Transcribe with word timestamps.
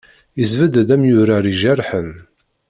Yesbedd-d 0.39 0.89
amyurar 0.95 1.45
ijerḥen. 1.51 2.09